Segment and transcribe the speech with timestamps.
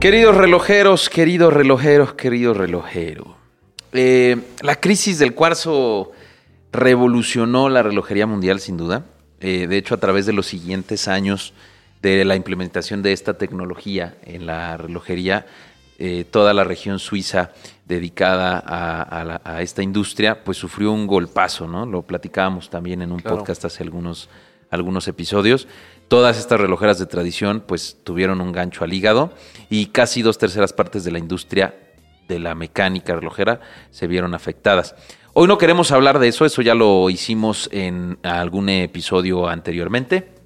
[0.00, 3.36] Queridos relojeros, queridos relojeros, querido relojero.
[3.92, 6.12] Eh, la crisis del cuarzo
[6.72, 9.04] revolucionó la relojería mundial sin duda.
[9.40, 11.52] Eh, de hecho, a través de los siguientes años
[12.00, 15.46] de la implementación de esta tecnología en la relojería,
[15.98, 17.50] eh, toda la región suiza
[17.84, 21.86] dedicada a, la- a esta industria, pues sufrió un golpazo, ¿no?
[21.86, 23.38] Lo platicábamos también en un Claro.
[23.38, 24.28] podcast hace algunos,
[24.70, 25.66] algunos episodios.
[26.08, 29.32] Todas estas relojeras de tradición, pues tuvieron un gancho al hígado
[29.68, 31.74] y casi dos terceras partes de la industria
[32.28, 34.94] de la mecánica relojera se vieron afectadas.
[35.34, 40.38] Hoy no queremos hablar de eso, eso ya lo hicimos en algún episodio anteriormente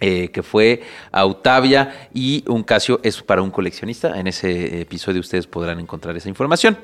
[0.00, 4.18] eh, que fue Autavia y un Casio es para un coleccionista.
[4.18, 6.78] En ese episodio ustedes podrán encontrar esa información.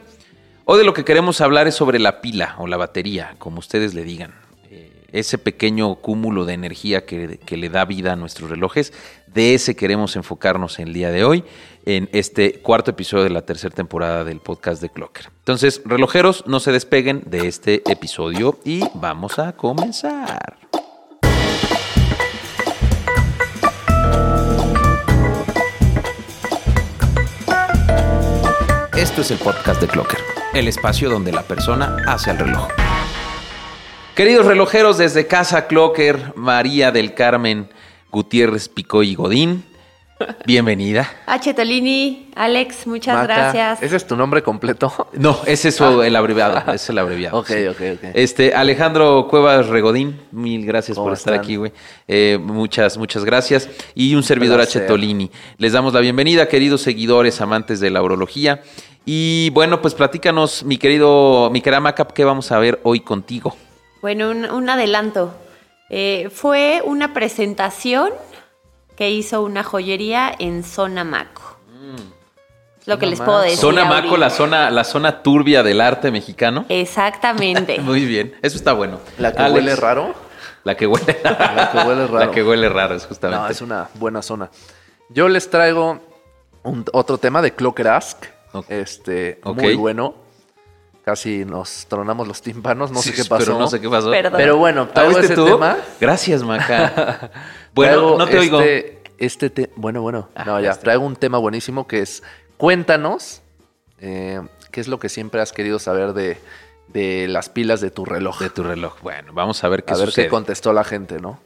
[0.65, 3.95] Hoy de lo que queremos hablar es sobre la pila o la batería, como ustedes
[3.95, 4.44] le digan.
[5.15, 8.93] Ese pequeño cúmulo de energía que, que le da vida a nuestros relojes,
[9.29, 11.45] de ese queremos enfocarnos el día de hoy
[11.87, 15.31] en este cuarto episodio de la tercera temporada del podcast de Clocker.
[15.39, 20.57] Entonces, relojeros, no se despeguen de este episodio y vamos a comenzar.
[28.97, 30.19] Esto es el podcast de Clocker,
[30.55, 32.67] el espacio donde la persona hace al reloj.
[34.15, 37.69] Queridos relojeros desde casa Clocker, María del Carmen
[38.13, 39.65] Gutiérrez Picoy y Godín,
[40.47, 41.11] bienvenida.
[41.27, 41.53] H.
[41.53, 43.83] Tolini, Alex, muchas Maca, gracias.
[43.83, 45.09] ¿Ese es tu nombre completo?
[45.15, 47.39] No, ese es su- el abreviado, es el abreviado.
[47.41, 47.67] Ok, sí.
[47.67, 48.11] ok, ok.
[48.15, 51.73] Este, Alejandro Cuevas Regodín, mil gracias ¿Cómo por estar aquí, güey.
[52.07, 53.69] Eh, muchas, muchas gracias.
[53.97, 54.79] Y un servidor H.
[54.83, 55.29] Tolini.
[55.59, 58.63] Les damos la bienvenida, queridos seguidores, amantes de la urología.
[59.05, 63.57] Y bueno, pues platícanos, mi querido, mi querida Maca, ¿qué vamos a ver hoy contigo?
[64.05, 65.33] Bueno, un, un adelanto.
[65.89, 68.11] Eh, fue una presentación
[68.99, 71.57] que hizo una joyería en Zona Maco.
[72.83, 73.57] Es lo que les puedo decir.
[73.57, 76.67] Zona Maco, la zona, la zona turbia del arte mexicano.
[76.69, 77.79] Exactamente.
[77.81, 79.01] Muy bien, eso está bueno.
[79.17, 80.15] ¿La que Alex, huele raro?
[80.65, 82.19] La que huele, La que huele raro.
[82.27, 83.43] La que huele raro, es justamente.
[83.43, 84.51] No, es una buena zona.
[85.09, 85.99] Yo les traigo
[86.63, 88.27] un- otro tema de Clocker Ask.
[88.53, 88.67] Ok.
[88.69, 89.63] Este, Ok.
[89.63, 90.24] muy bueno.
[91.05, 93.45] Casi nos tronamos los tímpanos, no sé qué pasó.
[93.45, 94.11] Pero no sé qué pasó.
[94.11, 94.33] Perdón.
[94.39, 95.45] Pero bueno, ¿Ah, traigo ese tú?
[95.45, 95.77] tema.
[96.01, 97.31] Gracias, Maca.
[97.75, 98.61] bueno, Traigo no te oigo.
[98.63, 100.29] este, Este te- bueno, bueno.
[100.35, 100.85] Ah, no, ya está.
[100.85, 102.23] Traigo un tema buenísimo que es,
[102.57, 103.43] cuéntanos
[104.01, 106.39] eh, qué es lo que siempre has querido saber de,
[106.89, 108.39] de las pilas de tu reloj.
[108.41, 108.95] De tu reloj.
[109.03, 110.25] Bueno, vamos a ver qué a ver sucede.
[110.25, 111.39] qué contestó la gente, ¿no?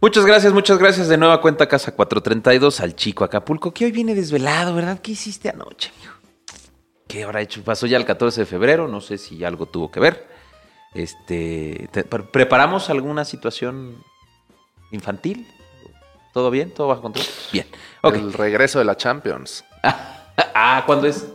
[0.00, 4.16] Muchas gracias, muchas gracias de nueva cuenta Casa 432 al chico Acapulco, que hoy viene
[4.16, 4.98] desvelado, ¿verdad?
[5.00, 6.14] ¿Qué hiciste anoche, amigo?
[7.12, 7.62] ¿Qué habrá hecho?
[7.62, 10.26] Pasó ya el 14 de febrero, no sé si algo tuvo que ver.
[10.94, 14.02] Este, te- pre- ¿Preparamos alguna situación
[14.92, 15.46] infantil?
[16.32, 16.72] ¿Todo bien?
[16.72, 17.26] ¿Todo bajo control?
[17.52, 17.66] Bien.
[18.00, 18.14] Ok.
[18.14, 19.62] El regreso de la Champions.
[20.54, 21.26] Ah, ¿cuándo es?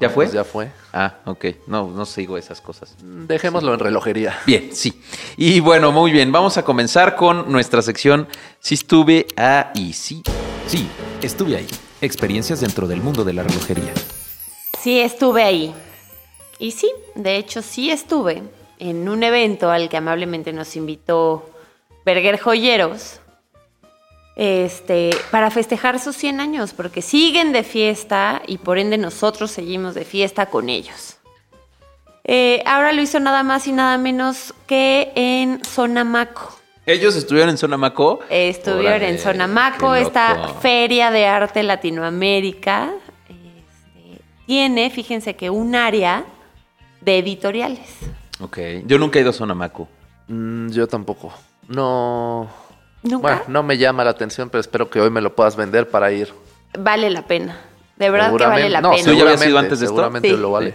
[0.00, 0.26] ¿Ya fue?
[0.26, 0.70] Pues ya fue.
[0.92, 1.46] Ah, ok.
[1.66, 2.94] No, no sigo esas cosas.
[3.02, 4.38] Dejémoslo en relojería.
[4.46, 5.02] Bien, sí.
[5.38, 6.30] Y bueno, muy bien.
[6.30, 8.28] Vamos a comenzar con nuestra sección
[8.60, 9.92] Si estuve ahí.
[9.94, 10.22] Sí,
[10.66, 10.88] sí,
[11.22, 11.66] estuve ahí.
[12.02, 13.92] Experiencias dentro del mundo de la relojería.
[14.80, 15.74] Sí, estuve ahí.
[16.58, 18.42] Y sí, de hecho sí estuve
[18.78, 21.50] en un evento al que amablemente nos invitó
[22.04, 23.20] Berger Joyeros
[24.36, 29.94] este, para festejar sus 100 años, porque siguen de fiesta y por ende nosotros seguimos
[29.94, 31.16] de fiesta con ellos.
[32.24, 36.56] Eh, ahora lo hizo nada más y nada menos que en Sonamaco.
[36.86, 38.20] ¿Ellos estuvieron en Zona Maco?
[38.30, 42.92] Estuvieron Órale, en Sonamaco, esta feria de arte Latinoamérica.
[44.48, 46.24] Tiene, fíjense que un área
[47.02, 47.86] de editoriales.
[48.40, 48.58] Ok.
[48.86, 49.86] Yo nunca he ido a Zona Maco.
[50.26, 51.34] Mm, yo tampoco.
[51.68, 52.48] No.
[53.02, 53.18] ¿Nunca?
[53.20, 56.10] Bueno, no me llama la atención, pero espero que hoy me lo puedas vender para
[56.12, 56.32] ir.
[56.78, 57.60] Vale la pena.
[57.96, 59.04] De verdad que vale la no, pena.
[59.04, 59.96] ¿Tú ya habías seguramente, ido antes de esto?
[59.96, 60.36] Seguramente Sí.
[60.38, 60.74] lo vale.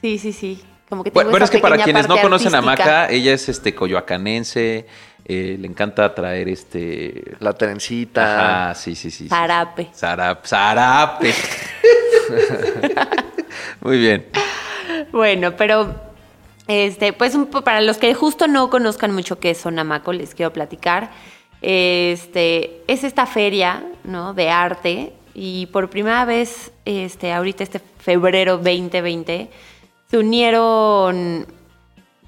[0.00, 0.64] Sí, sí, sí.
[0.88, 2.84] Como que Bueno, tengo bueno, esa es que para quienes no conocen a artística.
[2.84, 4.86] Maca, ella es este coyoacanense,
[5.26, 7.36] eh, le encanta traer este...
[7.40, 8.68] La trencita.
[8.68, 9.24] Ajá, sí, sí, sí.
[9.24, 9.28] sí.
[9.28, 9.90] Zarape.
[9.94, 11.34] Zarap, zarape.
[13.80, 14.26] Muy bien.
[15.12, 15.94] Bueno, pero
[16.66, 20.52] este, pues un para los que justo no conozcan mucho qué es Sonamaco, les quiero
[20.52, 21.10] platicar.
[21.62, 24.34] Este, es esta feria, ¿no?
[24.34, 29.50] De arte y por primera vez, este, ahorita este febrero 2020
[30.10, 31.46] se unieron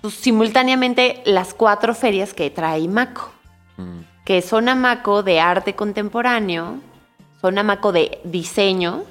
[0.01, 3.33] pues, simultáneamente las cuatro ferias que trae Maco,
[3.77, 4.01] Mm.
[4.25, 6.77] que son Sonamaco de arte contemporáneo,
[7.41, 9.05] Sonamaco de diseño,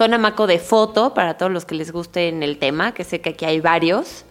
[0.00, 3.28] Sonamaco de foto, para todos los que les guste en el tema, que sé que
[3.28, 4.24] aquí hay varios,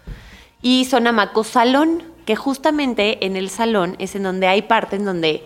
[0.63, 5.43] y Sonamaco Salón, que justamente en el salón es en donde hay partes en donde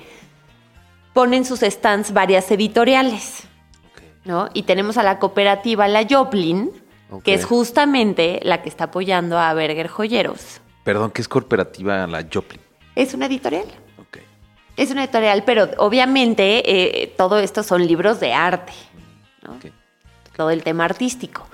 [1.12, 3.44] ponen sus stands varias editoriales.
[4.24, 4.48] ¿no?
[4.54, 6.72] Y tenemos a la cooperativa La Joplin,
[7.26, 10.62] que es justamente la que está apoyando a Berger Joyeros.
[10.86, 12.62] Perdón, ¿qué es cooperativa la Joplin?
[12.96, 13.66] Es una editorial.
[14.78, 18.72] Es una editorial, pero obviamente eh, todo esto son libros de arte,
[19.42, 19.60] ¿no?
[20.36, 21.48] Todo el tema artístico.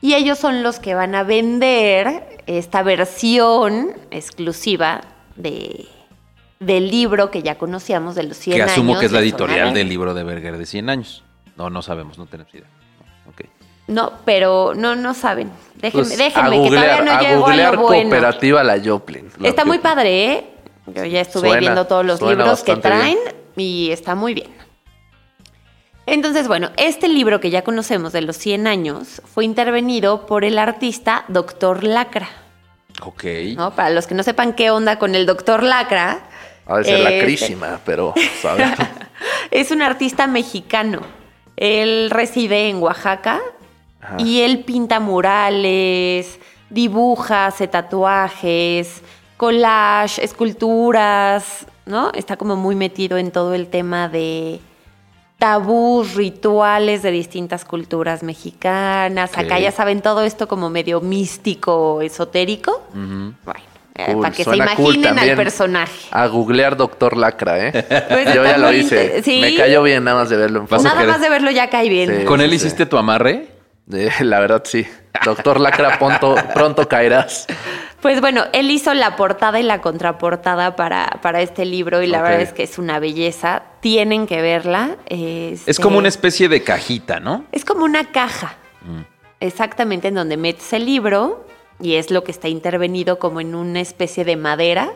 [0.00, 5.00] Y ellos son los que van a vender esta versión exclusiva
[5.36, 5.86] de,
[6.60, 8.72] del libro que ya conocíamos de los 100 Que años.
[8.72, 11.24] asumo que es la editorial del libro de Berger de 100 años.
[11.56, 12.66] No, no sabemos, no tenemos idea.
[13.88, 15.48] No, pero no, no saben.
[15.76, 18.02] Déjenme, Pues, déjenme a que googlear, todavía no a llego a googlear lo bueno.
[18.10, 19.28] cooperativa La Joplin.
[19.38, 19.82] La Está muy Joplin.
[19.94, 20.46] padre, ¿eh?
[20.88, 23.36] Yo ya estuve Suena, viendo todos los libros que traen bien.
[23.56, 24.50] y está muy bien.
[26.06, 30.58] Entonces, bueno, este libro que ya conocemos de los 100 años fue intervenido por el
[30.58, 32.28] artista Doctor Lacra.
[33.02, 33.24] Ok.
[33.56, 33.74] ¿no?
[33.74, 36.20] Para los que no sepan qué onda con el Doctor Lacra.
[36.84, 38.68] Ser la este, crísima, pero, ¿sabes?
[39.50, 41.00] Es un artista mexicano.
[41.56, 43.40] Él reside en Oaxaca
[44.00, 44.16] Ajá.
[44.18, 46.38] y él pinta murales,
[46.68, 49.02] dibuja, hace tatuajes,
[49.36, 52.12] collage, esculturas, ¿no?
[52.12, 54.60] Está como muy metido en todo el tema de
[55.38, 59.36] tabús, rituales de distintas culturas mexicanas.
[59.36, 62.82] Acá ya saben todo esto como medio místico, esotérico.
[62.92, 63.36] Bueno,
[63.94, 66.08] eh, Cool, para que se cool imaginen al personaje.
[66.10, 67.72] A googlear Doctor Lacra, ¿eh?
[68.08, 69.22] Pues Yo ya lo hice.
[69.22, 69.40] ¿sí?
[69.40, 70.66] Me cayó bien nada más de verlo.
[70.70, 72.20] Nada querer- más de verlo ya cae bien.
[72.20, 72.24] Sí.
[72.24, 72.56] ¿Con él sí.
[72.56, 73.48] hiciste tu amarre?
[73.92, 74.86] Eh, La verdad, sí.
[75.24, 77.46] Doctor Lacra, pronto, pronto caerás.
[78.06, 82.22] Pues bueno, él hizo la portada y la contraportada para, para este libro y la
[82.22, 83.64] verdad es que es una belleza.
[83.80, 84.94] Tienen que verla.
[85.06, 87.46] Es Este, como una especie de cajita, ¿no?
[87.50, 89.00] Es como una caja, Mm.
[89.40, 91.48] exactamente en donde metes el libro
[91.80, 94.92] y es lo que está intervenido como en una especie de madera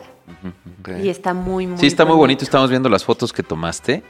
[1.03, 2.45] y está muy, muy Sí, está muy bonito.
[2.45, 4.03] Estamos viendo las fotos que tomaste.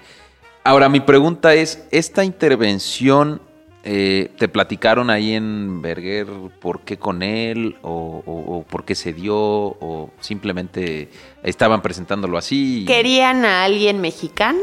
[0.64, 3.42] Ahora, mi pregunta es, ¿esta intervención
[3.84, 6.28] eh, te platicaron ahí en Berger
[6.60, 11.10] por qué con él o, o- o por qué se dio o simplemente
[11.44, 12.86] estaban presentándolo así?
[12.88, 14.62] Querían a alguien mexicano,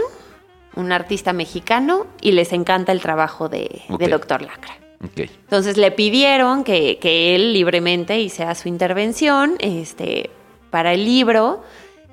[0.76, 4.02] un artista mexicano y les encanta el trabajo de, de Ok.
[4.08, 4.76] Doctor Lacra.
[5.04, 5.20] Ok.
[5.42, 10.30] Entonces le pidieron que, que él libremente hiciera su intervención este,
[10.70, 11.62] para el libro.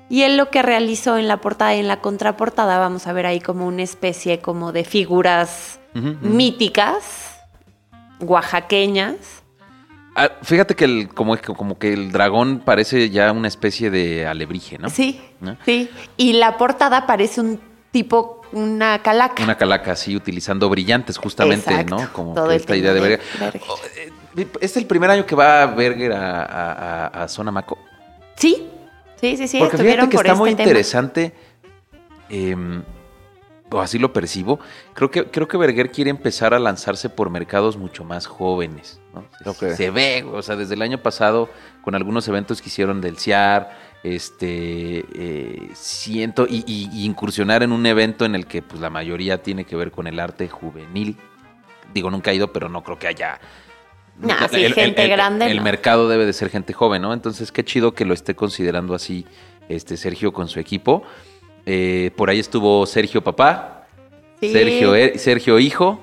[0.08, 3.26] Y él lo que realizó en la portada y en la contraportada, vamos a ver
[3.26, 6.26] ahí como una especie como de figuras Ujú, ujú.
[6.28, 7.40] míticas,
[8.20, 9.16] oaxaqueñas.
[10.14, 14.78] Ah, fíjate que el, como, como que el dragón parece ya una especie de alebrije,
[14.78, 14.88] ¿no?
[14.88, 15.56] Sí, ¿No?
[15.64, 15.90] sí.
[16.16, 17.60] Y la portada parece un
[17.90, 19.42] tipo, una calaca.
[19.42, 22.12] Una calaca así utilizando brillantes justamente, Exacto, ¿no?
[22.12, 23.20] Como todo que esta idea de Berger.
[23.38, 23.62] Berger.
[23.68, 23.76] Oh,
[24.36, 26.72] eh, ¿Es el primer año que va Berger a, a,
[27.06, 27.78] a- a Sonamaco?
[28.36, 28.66] Sí,
[29.20, 29.58] sí, sí, sí.
[29.58, 30.62] Porque fíjate que por está este muy tema.
[30.62, 31.32] interesante,
[32.28, 32.82] em,
[33.70, 34.60] o así lo percibo.
[34.94, 39.00] Creo que, creo que Berger quiere empezar a lanzarse por mercados mucho más jóvenes.
[39.14, 39.24] ¿no?
[39.74, 41.48] Se- ve, o sea, desde el año pasado,
[41.82, 47.72] con algunos eventos que hicieron del CIAR, este, eh, siento, y, y- y incursionar en
[47.72, 51.16] un evento en el que pues, la mayoría tiene que ver con el arte juvenil.
[51.92, 53.40] Digo, nunca he ido, pero no creo que haya...
[54.20, 55.62] No, sí, gente grande, El no.
[55.62, 57.12] mercado debe de ser gente joven, ¿no?
[57.12, 59.26] Entonces, qué chido que lo esté considerando así
[59.68, 61.02] este Sergio con su equipo.
[61.66, 63.86] Eh, por ahí estuvo Sergio Papá,
[64.40, 64.52] Sí.
[64.52, 66.00] Sergio, eh, Sergio Hijo,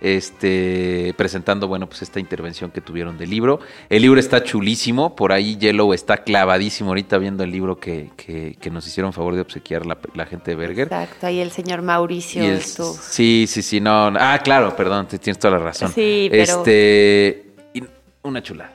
[0.00, 3.60] este, presentando, bueno, pues esta intervención que tuvieron del libro.
[3.88, 8.56] El libro está chulísimo, por ahí Yellow está clavadísimo ahorita viendo el libro que, que-
[8.60, 10.84] que nos hicieron favor de obsequiar la, la gente de Berger.
[10.88, 14.18] Exacto, ahí el señor Mauricio el- sí, sí, sí, no, no.
[14.20, 15.92] Ah, claro, perdón, tienes toda la razón.
[15.92, 17.45] Sí, pero- Este,
[18.26, 18.72] una chulada.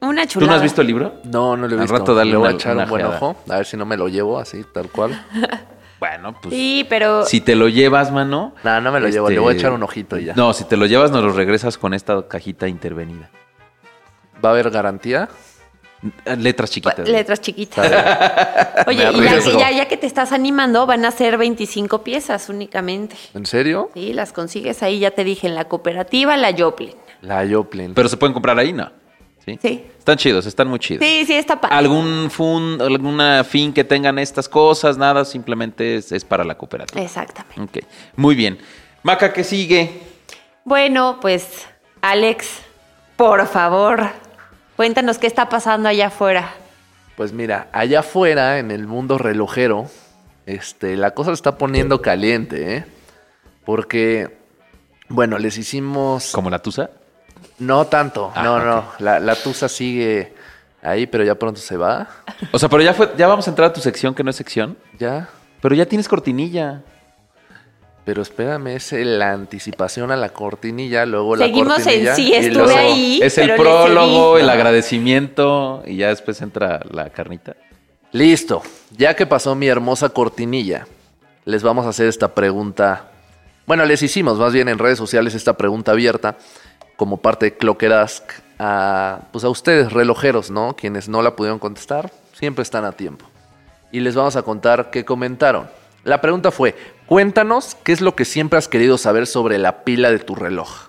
[0.00, 0.52] Una ¿Tú chulada.
[0.52, 1.14] no has visto el libro?
[1.24, 1.98] No, no lo he Al visto.
[1.98, 3.36] rato dale Le voy a una- echar un buen ojo.
[3.48, 5.24] A ver si no me lo llevo así, tal cual.
[6.02, 8.56] Bueno, pues Sí, pero si te lo llevas, mano.
[8.64, 9.30] No, no me lo llevo.
[9.30, 10.34] Le voy a echar un ojito y ya.
[10.34, 13.30] No, si te lo llevas, nos lo regresas con esta cajita intervenida.
[14.44, 15.28] ¿Va a haber garantía?
[16.36, 17.08] Letras chiquitas.
[17.08, 17.86] letras chiquitas.
[18.88, 23.14] Oye, y ya, ya, ya que te estás animando, van a ser 25 piezas únicamente.
[23.34, 23.90] ¿En serio?
[23.94, 26.94] Sí, las consigues ahí, ya te dije, en la cooperativa La Joplin.
[27.22, 27.94] La Joplin.
[27.94, 28.90] Pero se pueden comprar ahí, ¿no?
[29.44, 29.58] Sí.
[29.60, 29.86] Sí.
[29.98, 31.04] Están chidos, están muy chidos.
[31.04, 31.74] Sí, sí, está padre.
[31.74, 34.98] ¿Algún fun, alguna fin que tengan estas cosas?
[34.98, 37.00] Nada, simplemente es, es para la cooperativa.
[37.00, 37.80] Exactamente.
[37.80, 37.86] Ok,
[38.16, 38.58] muy bien.
[39.02, 40.00] Maca, ¿qué sigue?
[40.64, 41.66] Bueno, pues,
[42.02, 42.60] Alex,
[43.16, 44.10] por favor,
[44.76, 46.54] cuéntanos qué está pasando allá afuera.
[47.16, 49.90] Pues mira, allá afuera, en el mundo relojero,
[50.46, 52.84] este, la cosa se está poniendo caliente, ¿eh?
[53.64, 54.38] Porque,
[55.08, 56.30] bueno, les hicimos...
[56.32, 56.90] ¿Como la tusa?
[57.62, 58.84] No tanto, Ah, no, no.
[58.98, 60.34] La, la tusa sigue
[60.82, 62.08] ahí, pero ya pronto se va.
[62.50, 64.36] O sea, pero ya fue, ya vamos a entrar a tu sección que no es
[64.36, 64.76] sección.
[64.98, 65.28] Ya.
[65.60, 66.82] Pero ya tienes cortinilla.
[68.04, 72.14] Pero espérame, es la anticipación a la cortinilla, luego la Seguimos en cortinilla.
[72.16, 73.20] sí, estuve ahí.
[73.22, 77.54] es el prólogo, el agradecimiento y ya después entra la carnita.
[78.10, 80.86] Listo, ya que pasó mi hermosa cortinilla,
[81.44, 83.08] les vamos a hacer esta pregunta.
[83.66, 86.36] Bueno, les hicimos más bien en redes sociales esta pregunta abierta
[86.96, 88.24] como parte de Clocker Ask
[88.58, 90.76] a, pues a ustedes, relojeros, ¿no?
[90.76, 93.26] Quienes no la pudieron contestar, siempre están a tiempo.
[93.90, 95.68] Y les vamos a contar qué comentaron.
[96.04, 96.74] La pregunta fue,
[97.06, 100.88] cuéntanos qué es lo que siempre has querido saber sobre la pila de tu reloj.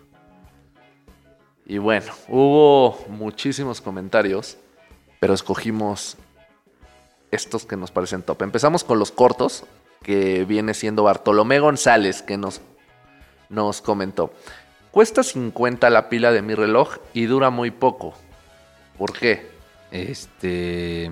[1.65, 4.57] Y bueno, hubo muchísimos comentarios,
[5.19, 6.17] pero escogimos
[7.31, 8.41] estos que nos parecen top.
[8.41, 9.63] Empezamos con los cortos,
[10.03, 12.61] que viene siendo Bartolomé González, que nos,
[13.49, 14.33] nos comentó.
[14.93, 18.13] Cuesta 50 la pila de mi reloj y dura muy poco.
[18.95, 19.49] ¿Por qué?
[19.89, 21.09] Este.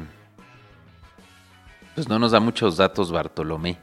[1.95, 3.79] Pues no nos da muchos datos, Bartolomé.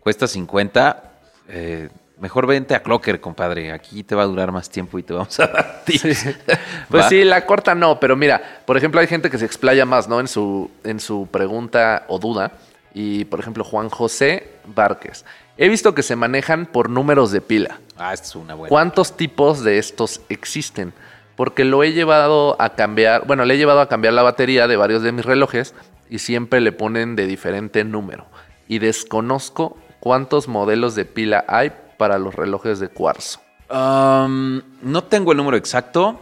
[0.00, 1.12] Cuesta 50.
[1.48, 3.72] eh, mejor vente a Clocker, compadre.
[3.72, 6.28] Aquí te va a durar más tiempo y te vamos a dar tips.
[6.88, 7.08] Pues ¿Va?
[7.10, 10.18] sí, la corta no, pero mira, por ejemplo, hay gente que se explaya más, ¿no?
[10.18, 12.52] En su, en su pregunta o duda.
[12.94, 15.26] Y, por ejemplo, Juan José Várquez.
[15.58, 17.80] He visto que se manejan por números de pila.
[17.98, 18.68] Ah, esta es una buena.
[18.68, 20.92] ¿Cuántos tipos de estos existen?
[21.34, 24.76] Porque lo he llevado a cambiar, bueno, le he llevado a cambiar la batería de
[24.76, 25.74] varios de mis relojes
[26.08, 28.26] y siempre le ponen de diferente número.
[28.68, 33.40] Y desconozco cuántos modelos de pila hay para los relojes de cuarzo.
[33.70, 36.20] Um, no tengo el número exacto.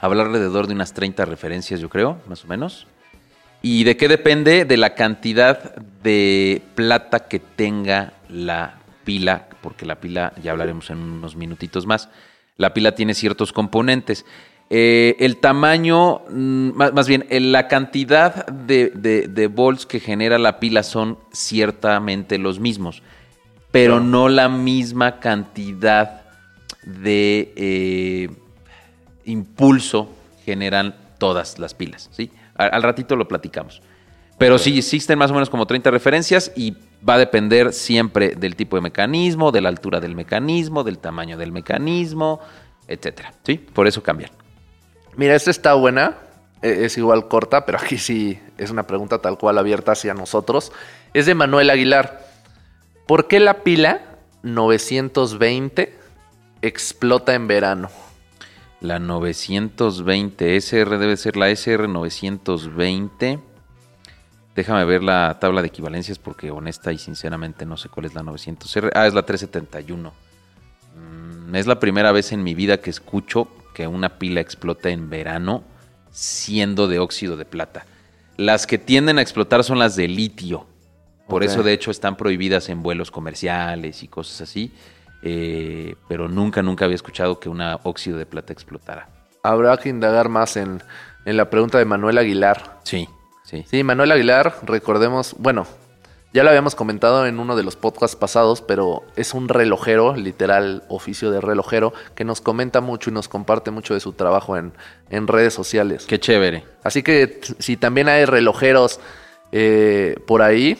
[0.00, 2.86] Hablar alrededor de unas 30 referencias, yo creo, más o menos.
[3.62, 4.64] ¿Y de qué depende?
[4.64, 8.74] De la cantidad de plata que tenga la
[9.08, 12.10] pila, porque la pila, ya hablaremos en unos minutitos más,
[12.58, 14.26] la pila tiene ciertos componentes.
[14.68, 19.98] Eh, el tamaño, mm, más, más bien, eh, la cantidad de, de- de volts que
[19.98, 23.02] genera la pila son ciertamente los mismos,
[23.70, 26.20] pero no la misma cantidad
[26.84, 28.28] de eh,
[29.24, 30.10] impulso
[30.44, 32.30] generan todas las pilas, ¿sí?
[32.56, 33.80] Al, al ratito lo platicamos.
[34.38, 36.76] Pero sí existen más o menos como 30 referencias y
[37.06, 41.36] va a depender siempre del tipo de mecanismo, de la altura del mecanismo, del tamaño
[41.36, 42.40] del mecanismo,
[42.86, 43.56] etcétera, ¿sí?
[43.58, 44.30] Por eso cambian.
[45.16, 46.16] Mira, esta está buena.
[46.62, 50.70] e- Es igual corta, pero aquí sí es una pregunta tal cual abierta hacia nosotros.
[51.14, 52.24] Es de Manuel Aguilar.
[53.06, 54.02] ¿Por qué la pila
[54.44, 55.94] 920
[56.62, 57.90] explota en verano?
[58.80, 63.40] La 920 SR debe ser la SR 920.
[64.58, 68.22] Déjame ver la tabla de equivalencias porque honesta y sinceramente no sé cuál es la
[68.22, 68.90] 900R.
[68.92, 70.12] Ah, es la 371.
[70.96, 75.10] Mm, es la primera vez en mi vida que escucho que una pila explota en
[75.10, 75.62] verano
[76.10, 77.86] siendo de óxido de plata.
[78.36, 80.66] Las que tienden a explotar son las de litio.
[81.28, 84.72] Por eso, de hecho, están prohibidas en vuelos comerciales y cosas así.
[85.22, 89.08] Eh, pero nunca, nunca había escuchado que una óxido de plata explotara.
[89.44, 90.82] Habrá que indagar más en,
[91.26, 92.80] en la pregunta de Manuel Aguilar.
[92.82, 93.08] Sí,
[93.48, 93.64] sí.
[93.70, 95.66] Sí, Manuel Aguilar, recordemos, bueno,
[96.34, 100.84] ya lo habíamos comentado en uno de los podcasts pasados, pero es un relojero, literal
[100.88, 104.72] oficio de relojero, que nos comenta mucho y nos comparte mucho de su trabajo en,
[105.08, 106.04] en redes sociales.
[106.06, 106.64] Qué chévere.
[106.84, 109.00] Así que si también hay relojeros
[109.52, 110.76] eh, por ahí,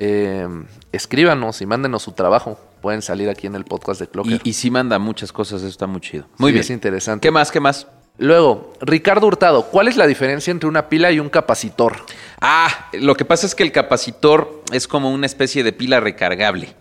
[0.00, 0.48] eh,
[0.90, 2.58] escríbanos y mándenos su trabajo.
[2.82, 4.40] Pueden salir aquí en el podcast de Clocker.
[4.44, 6.26] Y, y sí manda muchas cosas, eso está muy chido.
[6.38, 6.60] Muy Sí, bien.
[6.62, 7.26] Es interesante.
[7.26, 7.50] ¿Qué más?
[7.52, 7.86] ¿Qué más?
[8.18, 11.96] Luego, Ricardo Hurtado, ¿cuál es la diferencia entre una pila y un capacitor?
[12.40, 16.74] Ah, lo que pasa es que el capacitor es como una especie de pila recargable,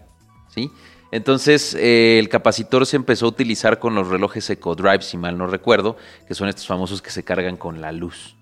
[0.49, 0.71] ¿sí?
[1.11, 5.45] Entonces, eh, el capacitor se empezó a utilizar con los relojes EcoDrive, si mal no
[5.45, 5.95] recuerdo,
[6.27, 8.35] que son estos famosos que se cargan con la luz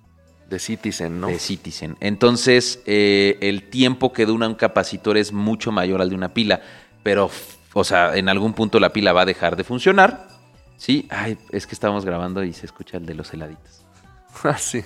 [0.49, 1.27] De Citizen, ¿no?
[1.27, 1.97] de Citizen.
[1.99, 6.61] Entonces, eh, el tiempo que dura un capacitor es mucho mayor al de una pila,
[7.03, 7.29] pero,
[7.73, 10.34] o sea, en algún punto la pila va a dejar de funcionar,
[10.77, 11.07] ¿sí?
[11.09, 13.81] Ay, es que estábamos grabando y se escucha el de los heladitos.
[14.43, 14.83] Ah, sí.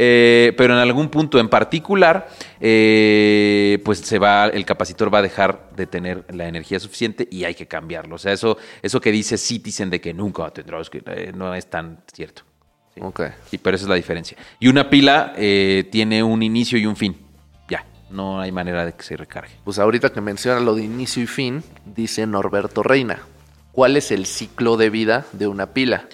[0.00, 2.28] Eh, pero en algún punto en particular,
[2.60, 7.42] eh, pues se va, el capacitor va a dejar de tener la energía suficiente y
[7.42, 8.14] hay que cambiarlo.
[8.14, 11.68] O sea, eso, eso que dice Citizen de que nunca tendrás que eh, no es
[11.68, 12.42] tan cierto.
[12.94, 13.00] Sí.
[13.02, 13.22] Ok.
[13.50, 14.38] Sí, pero esa es la diferencia.
[14.60, 17.16] Y una pila eh, tiene un inicio y un fin.
[17.68, 19.56] Ya, no hay manera de que se recargue.
[19.64, 23.18] Pues ahorita que menciona lo de inicio y fin, dice Norberto Reina.
[23.78, 26.08] ¿Cuál es el ciclo de vida de una pila?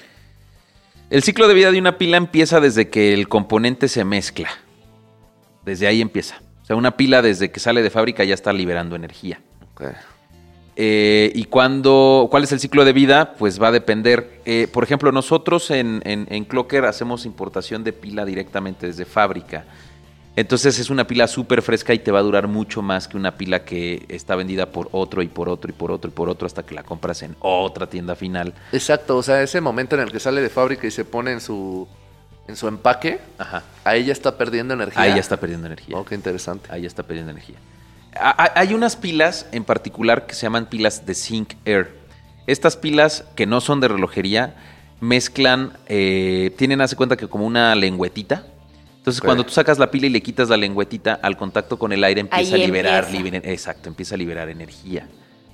[1.08, 4.50] El ciclo de vida de una pila empieza desde que el componente se mezcla.
[5.64, 6.42] Desde ahí empieza.
[6.60, 9.40] O sea, una pila desde que sale de fábrica ya está liberando energía.
[10.76, 13.32] Eh, y cuando, ¿cuál es el ciclo de vida?
[13.32, 14.42] Pues va a depender.
[14.44, 19.64] Eh, por ejemplo, nosotros en, en, en Clocker hacemos importación de pila directamente desde fábrica.
[20.36, 23.36] Entonces es una pila súper fresca y te va a durar mucho más que una
[23.36, 26.46] pila que está vendida por otro y por otro y por otro y por otro
[26.46, 28.52] hasta que la compras en otra tienda final.
[28.72, 31.40] Exacto, o sea, ese momento en el que sale de fábrica y se pone en
[31.40, 31.86] su
[32.46, 33.62] en su empaque, Ajá.
[33.84, 35.00] ahí ya está perdiendo energía.
[35.00, 35.96] Ahí ya está perdiendo energía.
[35.96, 36.68] Oh, qué interesante.
[36.70, 37.56] Ahí ya está perdiendo energía.
[38.16, 41.96] Hay unas pilas en particular que se llaman pilas de Sync Air.
[42.46, 44.54] Estas pilas que no son de relojería
[45.00, 48.44] mezclan, eh, tienen, hace cuenta que como una lengüetita.
[49.04, 52.02] Entonces, cuando tú sacas la pila y le quitas la lengüetita, al contacto con el
[52.04, 53.50] aire empieza Ahí a liberar, empieza.
[53.50, 55.06] exacto, empieza a liberar energía.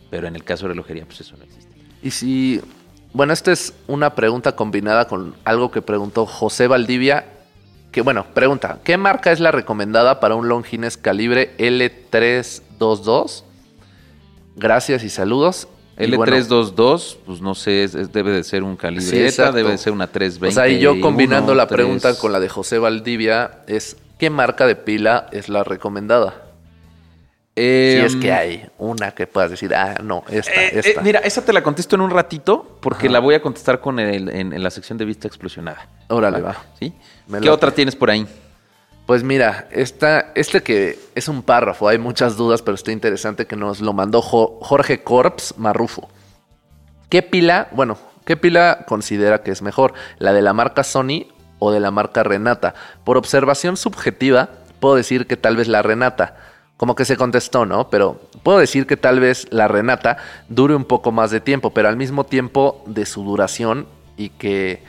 [0.09, 1.75] Pero en el caso de relojería, pues eso no existe.
[2.01, 2.61] Y si,
[3.13, 7.27] bueno, esta es una pregunta combinada con algo que preguntó José Valdivia,
[7.91, 13.43] que bueno, pregunta, ¿qué marca es la recomendada para un Longines calibre L322?
[14.55, 15.67] Gracias y saludos.
[16.01, 19.27] Y bueno, L322, pues no sé, es- es- debe de ser un calibre Sí, ETA,
[19.29, 19.53] exacto.
[19.57, 20.49] debe de ser una 320.
[20.49, 21.77] o sea, y yo combinando la 3.
[21.77, 26.47] pregunta con la de José Valdivia, es ¿qué marca de pila es la recomendada?
[27.57, 31.03] Eh, si es que hay una que puedas decir, ah, no, esta, Eh, eh, esta.
[31.03, 33.15] mira, esa te la contesto en un ratito porque Ajá.
[33.15, 35.89] la voy a contestar con el- en, en la sección de vista explosionada.
[36.09, 36.57] Órale, va.
[36.79, 36.93] ¿Sí?
[37.27, 37.51] Me ¿Qué late.
[37.51, 38.27] otra tienes por ahí?
[39.11, 43.57] Pues mira, esta, este que es un párrafo, hay muchas dudas, pero está interesante que
[43.57, 46.09] nos lo mandó Jo- Jorge Corps Marrufo.
[47.09, 49.95] ¿Qué pila, bueno, qué pila considera que es mejor?
[50.21, 51.27] ¿La de la marca Sony
[51.59, 52.75] o de la marca Renata?
[53.03, 56.37] Por observación subjetiva, puedo decir que tal vez la Renata,
[56.77, 57.91] como que se contestó, ¿no?
[57.91, 61.89] Pero puedo decir que tal vez la Renata dure un poco más de tiempo, pero
[61.89, 64.85] al mismo tiempo de su duración y que,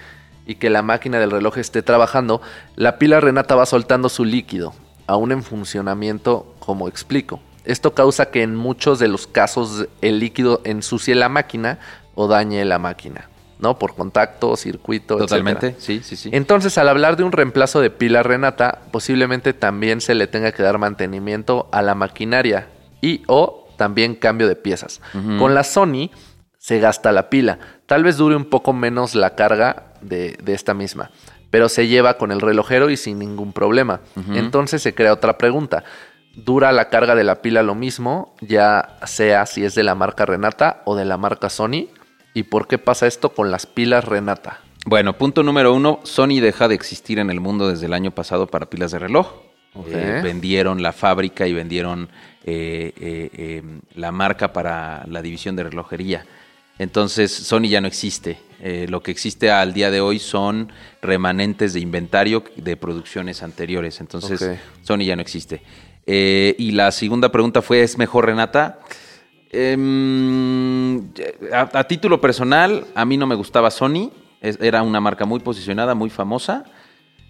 [0.45, 2.41] y que la máquina del reloj esté trabajando,
[2.75, 4.73] la pila Renata va soltando su líquido,
[5.07, 7.39] aún en funcionamiento, como explico.
[7.63, 11.79] Esto causa que en muchos de los casos el líquido ensucie la máquina
[12.15, 13.29] o dañe la máquina,
[13.59, 13.77] ¿no?
[13.77, 16.03] Por contacto, circuito, Totalmente, etcétera.
[16.03, 16.29] sí, sí, sí.
[16.33, 20.63] Entonces, al hablar de un reemplazo de pila Renata, posiblemente también se le tenga que
[20.63, 22.67] dar mantenimiento a la maquinaria
[22.99, 25.01] y o también cambio de piezas.
[25.39, 26.09] Con la Sony
[26.57, 27.57] se gasta la pila.
[27.87, 31.11] Tal vez dure un poco menos la carga de, de esta misma,
[31.49, 34.01] pero se lleva con el relojero y sin ningún problema.
[34.33, 35.83] Entonces se crea otra pregunta.
[36.33, 40.25] ¿Dura la carga de la pila lo mismo, ya sea si es de la marca
[40.25, 41.89] Renata o de la marca Sony?
[42.33, 44.61] ¿Y por qué pasa esto con las pilas Renata?
[44.85, 48.47] Bueno, punto número uno, Sony deja de existir en el mundo desde el año pasado
[48.47, 49.33] para pilas de reloj.
[49.87, 52.09] Eh, vendieron la fábrica y vendieron
[52.43, 53.63] eh, eh, eh,
[53.95, 56.25] la marca para la división de relojería.
[56.81, 58.39] Entonces, Sony ya no existe.
[58.59, 63.99] Eh, lo que existe al día de hoy son remanentes de inventario de producciones anteriores.
[63.99, 64.39] Entonces.
[64.81, 65.61] Sony ya no existe.
[66.07, 68.79] Eh, y la segunda pregunta fue, ¿es mejor Renata?
[69.51, 71.11] Em,
[71.53, 74.11] a, a título personal, a mí no me gustaba Sony.
[74.41, 76.63] Es- era una marca muy posicionada, muy famosa.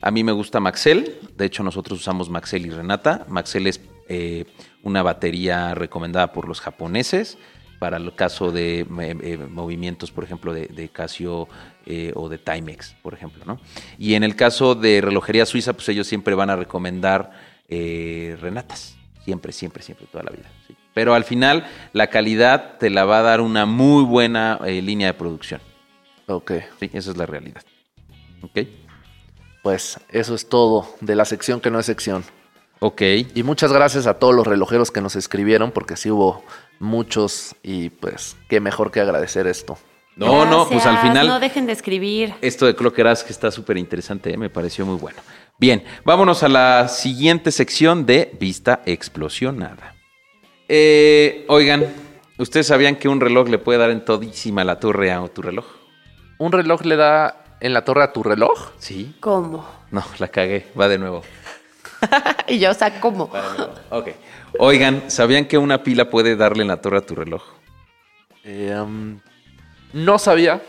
[0.02, 1.18] A mí me gusta Maxell.
[1.36, 3.26] De hecho, nosotros usamos Maxell y Renata.
[3.28, 4.46] Maxell es eh,
[4.82, 7.38] una batería recomendada por los japoneses
[7.82, 11.48] para el caso de eh, eh, movimientos, por ejemplo, de, de Casio
[11.88, 13.60] eh, o de Timex, por ejemplo, ¿no?
[13.98, 17.32] Y en el caso de relojería suiza, pues ellos siempre van a recomendar
[17.68, 18.98] eh, Renatas.
[19.26, 20.48] Siempre, siempre, siempre, toda la vida.
[20.68, 20.76] sí.
[20.94, 25.14] Pero al final, la calidad te la va a dar una muy buena línea de
[25.16, 25.60] producción.
[26.28, 26.52] Ok.
[26.80, 27.64] Sí, esa es la realidad.
[28.44, 28.60] ¿Ok?
[29.64, 32.24] Pues eso es todo de la sección que no es sección.
[32.80, 33.02] Ok.
[33.34, 36.44] Y muchas gracias a todos los relojeros que nos escribieron, porque sí hubo
[36.82, 39.78] muchos y pues qué mejor que agradecer esto.
[40.16, 41.28] No, no, pues al final...
[41.28, 42.34] No dejen de escribir.
[42.42, 44.38] Esto de Clockerask que está súper interesante, ¿eh?
[44.38, 45.20] me pareció muy bueno.
[45.58, 49.96] Bien, vámonos a la siguiente sección de Vista Explosionada.
[50.68, 51.86] Eh, oigan,
[52.38, 55.66] ¿ustedes sabían que un reloj le puede dar en todísima la torre a tu reloj?
[56.40, 58.72] ¿Un reloj le da en la torre a tu reloj?
[58.80, 59.16] Sí.
[59.20, 59.66] ¿Cómo?
[59.92, 61.24] No, la cagué, va de nuevo.
[62.48, 63.30] y yo, o sea, ¿cómo?
[63.30, 63.74] Va de nuevo.
[63.92, 64.08] Ok.
[64.60, 67.44] Oigan, ¿sabían que una pila puede darle en la torre a tu reloj?
[68.44, 69.20] Eh, um,
[69.94, 70.62] no sabía,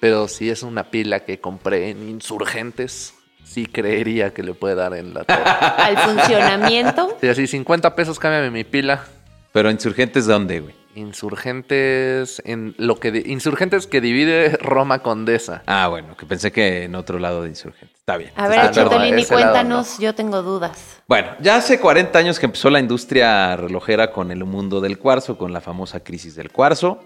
[0.00, 4.94] pero si es una pila que compré en Insurgentes, sí creería que le puede dar
[4.94, 5.42] en la torre.
[5.78, 7.16] Al funcionamiento.
[7.20, 9.04] Si así 50 pesos, cámbiame mi pila.
[9.52, 10.83] Pero insurgentes, ¿dónde, güey?
[10.94, 15.62] Insurgentes en lo que Insurgentes que divide Roma Condesa.
[15.66, 17.98] Ah, bueno, que pensé que en otro lado de insurgentes.
[17.98, 18.32] Está bien.
[18.36, 21.00] A ver, Ah, Chitolini, cuéntanos, yo tengo dudas.
[21.08, 25.38] Bueno, ya hace 40 años que empezó la industria relojera con el mundo del cuarzo,
[25.38, 27.00] con la famosa crisis del cuarzo.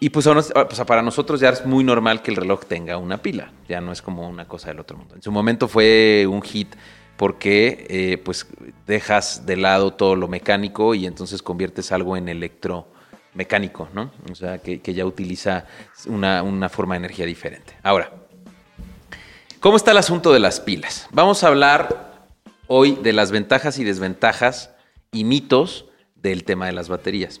[0.00, 3.52] Y pues, pues, para nosotros ya es muy normal que el reloj tenga una pila.
[3.68, 5.14] Ya no es como una cosa del otro mundo.
[5.14, 6.74] En su momento fue un hit
[7.16, 8.46] porque eh, pues
[8.86, 14.10] dejas de lado todo lo mecánico y entonces conviertes algo en electromecánico, ¿no?
[14.30, 15.66] O sea, que, que ya utiliza
[16.06, 17.74] una, una forma de energía diferente.
[17.82, 18.10] Ahora,
[19.64, 21.08] ¿Cómo está el asunto de las pilas?
[21.10, 22.26] Vamos a hablar
[22.66, 24.74] hoy de las ventajas y desventajas
[25.10, 27.40] y mitos del tema de las baterías.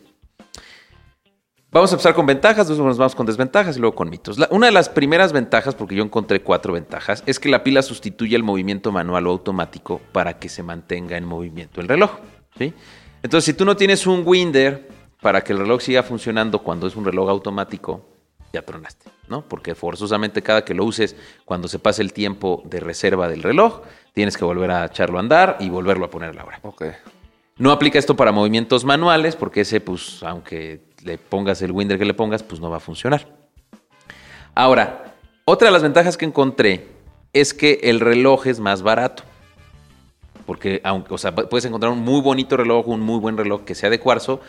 [1.74, 4.38] Vamos a empezar con ventajas, después nos vamos con desventajas y luego con mitos.
[4.38, 7.82] La- una de las primeras ventajas, porque yo encontré cuatro ventajas, es que la pila
[7.82, 12.12] sustituye el movimiento manual o automático para que se mantenga en movimiento el reloj.
[12.56, 12.72] ¿sí?
[13.24, 14.88] Entonces, si tú no tienes un winder
[15.20, 18.06] para que el reloj siga funcionando cuando es un reloj automático,
[18.52, 19.42] ya tronaste, ¿no?
[19.48, 23.80] Porque forzosamente cada que lo uses, cuando se pase el tiempo de reserva del reloj,
[24.12, 26.60] tienes que volver a echarlo a andar y volverlo a poner a la hora.
[26.62, 26.84] Ok.
[27.58, 32.04] No aplica esto para movimientos manuales, porque ese, pues, aunque le pongas el winder que
[32.04, 33.28] le pongas, pues no va a funcionar.
[34.54, 35.14] Ahora,
[35.44, 36.88] otra de las ventajas que encontré
[37.32, 39.22] es que el reloj es más barato.
[40.46, 43.74] Porque, aunque, o sea, puedes encontrar un muy bonito reloj, un muy buen reloj que
[43.74, 44.40] sea de cuarzo,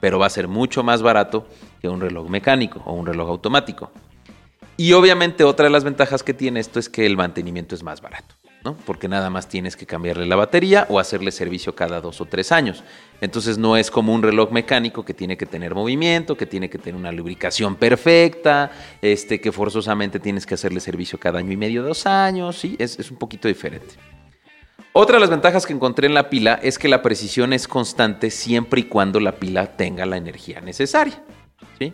[0.00, 1.46] pero va a ser mucho más barato
[1.80, 3.90] que un reloj mecánico o un reloj automático.
[4.76, 8.00] Y obviamente otra de las ventajas que tiene esto es que el mantenimiento es más
[8.00, 8.76] barato, ¿no?
[8.86, 12.50] Porque nada más tienes que cambiarle la batería o hacerle servicio cada dos o tres
[12.50, 12.82] años.
[13.20, 16.78] Entonces no es como un reloj mecánico que tiene que tener movimiento, que tiene que
[16.78, 18.70] tener una lubricación perfecta,
[19.02, 22.98] este, que forzosamente tienes que hacerle servicio cada año y medio, dos años, sí, es,
[22.98, 23.94] es un poquito diferente.
[24.92, 28.30] Otra de las ventajas que encontré en la pila es que la precisión es constante
[28.30, 31.22] siempre y cuando la pila tenga la energía necesaria.
[31.78, 31.92] ¿sí?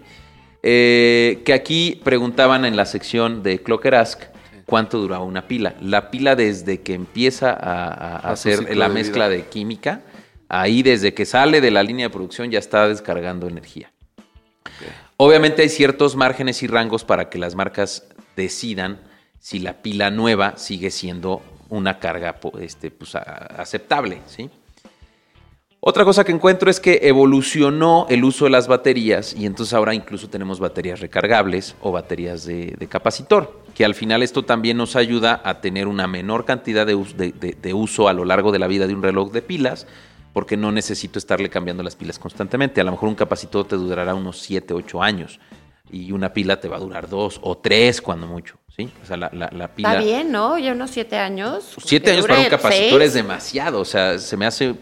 [0.62, 4.22] Eh, que aquí preguntaban en la sección de Clocker Ask
[4.64, 5.74] cuánto duraba una pila.
[5.80, 9.36] La pila desde que empieza a, hacer la mezcla vida.
[9.36, 10.00] de química,
[10.48, 13.92] ahí desde que sale de la línea de producción ya está descargando energía.
[15.16, 18.06] Obviamente hay ciertos márgenes y rangos para que las marcas
[18.36, 19.00] decidan
[19.38, 24.20] si la pila nueva sigue siendo una carga este, pues, aceptable.
[25.80, 29.94] Otra cosa que encuentro es que evolucionó el uso de las baterías y entonces ahora
[29.94, 35.40] incluso tenemos baterías recargables o baterías de, capacitor, que al final esto también nos ayuda
[35.44, 39.02] a tener una menor cantidad de uso a lo largo de la vida de un
[39.02, 39.86] reloj de pilas,
[40.36, 42.78] porque no necesito estarle cambiando las pilas constantemente.
[42.82, 45.40] A lo mejor un capacitor te durará unos 7, 8 años
[45.90, 48.90] y una pila te va a durar 2 o 3 cuando mucho, ¿sí?
[49.02, 49.92] O sea, la, la- la pila...
[49.94, 50.58] Está bien, ¿no?
[50.58, 51.74] Ya unos siete años.
[51.82, 53.02] Siete años para un capacitor seis.
[53.04, 54.74] es demasiado, o sea, se me hace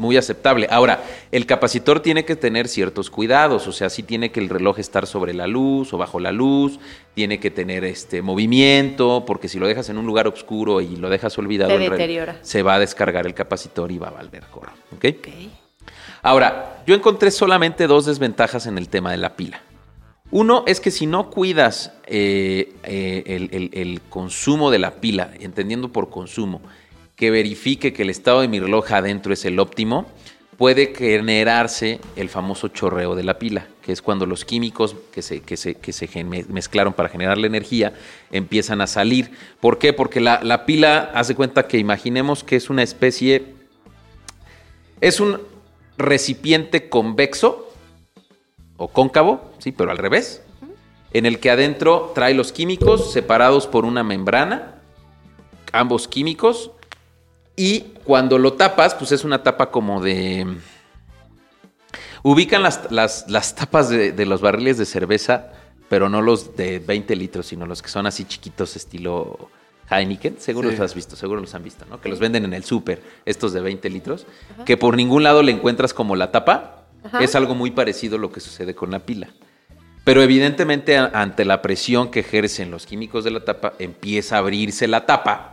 [0.00, 0.66] muy aceptable.
[0.70, 4.78] Ahora, el capacitor tiene que tener ciertos cuidados, o sea, sí tiene que el reloj
[4.80, 6.80] estar sobre la luz o bajo la luz,
[7.14, 11.08] tiene que tener este movimiento, porque si lo dejas en un lugar oscuro y lo
[11.10, 11.96] dejas olvidado, Se el reloj,
[12.42, 15.04] se va a descargar el capacitor y va a valer coro, ¿ok?
[15.18, 15.28] Ok.
[16.22, 19.62] Ahora, yo encontré solamente dos desventajas en el tema de la pila.
[20.32, 25.32] Uno es que si no cuidas eh, eh, el, el- el consumo de la pila,
[25.40, 26.60] entendiendo por consumo,
[27.20, 30.06] que verifique que el estado de mi reloj adentro es el óptimo,
[30.56, 35.42] puede generarse el famoso chorreo de la pila, que es cuando los químicos que se,
[35.42, 37.92] que se, que se mezclaron para generar la energía
[38.32, 39.32] empiezan a salir.
[39.60, 39.92] ¿Por qué?
[39.92, 43.52] Porque la, la pila, hace cuenta que imaginemos que es una especie
[45.02, 45.42] es un
[45.98, 47.70] recipiente convexo
[48.78, 50.42] o cóncavo, sí, pero al revés,
[51.12, 54.76] en el que adentro trae los químicos separados por una membrana,
[55.72, 56.70] ambos químicos,
[57.62, 60.46] y cuando lo tapas, pues es una tapa como de...
[62.22, 65.52] Ubican las, las- las tapas de, de los barriles de cerveza,
[65.88, 69.50] pero no los de 20 litros, sino los que son así chiquitos estilo
[69.90, 70.36] Heineken.
[70.38, 70.76] Seguro Sí.
[70.76, 72.00] los has visto, seguro los han visto, ¿no?
[72.00, 74.26] Que los venden en el súper, estos de 20 litros,
[74.66, 76.84] que por ningún lado le encuentras como la tapa.
[77.02, 77.20] Ajá.
[77.24, 79.28] Es algo muy parecido a lo que sucede con la pila.
[80.04, 84.38] Pero evidentemente a- ante la presión que ejercen los químicos de la tapa, empieza a
[84.40, 85.52] abrirse la tapa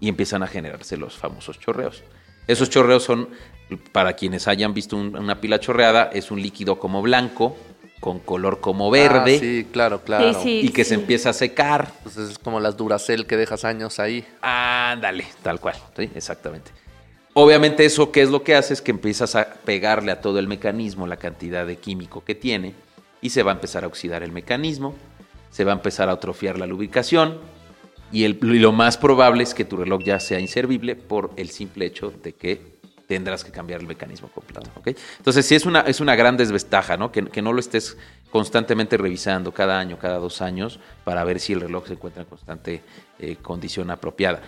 [0.00, 2.02] y empiezan a generarse los famosos chorreos.
[2.46, 3.28] Esos chorreos son,
[3.92, 7.56] para quienes hayan visto un- una pila chorreada, es un líquido como blanco,
[7.98, 10.34] con color como verde, Ah, sí, claro, claro.
[10.34, 10.66] Sí, sí.
[10.66, 11.90] y que se empieza a secar.
[12.02, 14.24] Pues es como las Duracell que dejas años ahí.
[14.42, 16.10] Ándale, tal cual, ¿sí?
[16.14, 16.70] exactamente.
[17.32, 20.46] Obviamente eso qué es lo que hace es que empiezas a pegarle a todo el
[20.46, 22.74] mecanismo la cantidad de químico que tiene
[23.20, 24.94] y se va a empezar a oxidar el mecanismo,
[25.50, 27.38] se va a empezar a atrofiar la lubricación
[28.12, 32.12] y, lo más probable es que tu reloj ya sea inservible por el simple hecho
[32.22, 34.68] de que tendrás que cambiar el mecanismo completo.
[34.76, 34.88] ¿ok?
[35.18, 37.12] Entonces sí es una, es una gran desventaja, ¿no?
[37.12, 37.96] Que, que no lo estés
[38.30, 42.28] constantemente revisando cada año, cada dos años, para ver si el reloj se encuentra en
[42.28, 42.82] constante
[43.18, 44.40] eh, condición apropiada.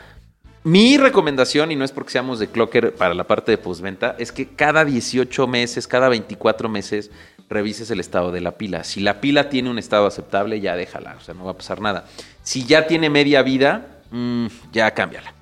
[0.65, 4.33] Mi recomendación, y no es porque seamos de Clocker para la parte de postventa, es
[4.33, 7.11] que cada 18 meses, cada 24 meses,
[7.49, 8.85] revises el estado de la pila.
[8.85, 11.81] Si la pila tiene un estado aceptable, ya déjala, o sea, no va a pasar
[11.81, 12.07] nada.
[12.49, 15.35] Si ya tiene media vida, mm, ya cámbiala.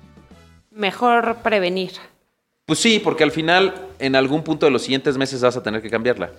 [0.71, 1.93] Mejor prevenir.
[2.65, 5.81] Pues sí, porque al final, en algún punto de los siguientes meses vas a tener
[5.81, 6.31] que cambiarla.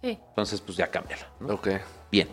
[0.00, 0.16] Sí.
[0.28, 1.26] Entonces, pues ya cámbiala.
[1.40, 1.54] ¿no?
[1.54, 1.70] Ok.
[2.12, 2.28] Bien.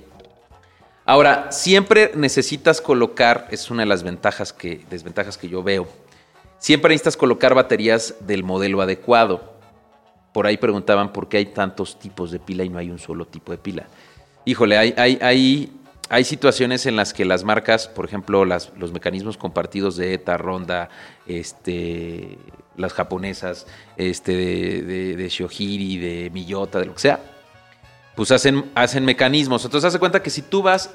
[1.03, 5.87] Ahora, siempre necesitas colocar, es una de las ventajas que, desventajas que yo veo.
[6.59, 9.55] siempre necesitas colocar baterías del modelo adecuado.
[10.31, 13.25] Por ahí preguntaban por qué hay tantos tipos de pila y no hay un solo
[13.25, 13.87] tipo de pila.
[14.45, 15.71] Híjole, hay, hay, hay,
[16.09, 20.37] hay situaciones en las que las marcas, por ejemplo, las, los mecanismos compartidos de ETA,
[20.37, 20.89] Ronda,
[21.27, 22.37] este,
[22.75, 23.65] las japonesas,
[23.97, 27.19] este, de, de, de Shohiri, de Miyota, de lo que sea,
[28.15, 29.63] pues hacen, hacen mecanismos.
[29.65, 30.91] Entonces, hace cuenta que si tú vas.